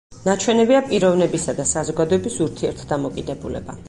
[0.27, 3.77] ნაჩვენებია პიროვნებისა და საზოგადოების ურთიერთდამოკიდებულება.